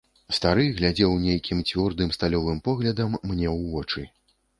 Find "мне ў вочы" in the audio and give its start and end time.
3.29-4.09